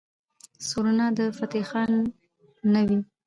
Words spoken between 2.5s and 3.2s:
نه وي.